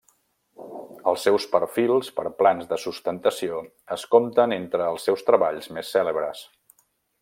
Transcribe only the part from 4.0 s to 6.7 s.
compten entre els seus treballs més cèlebres.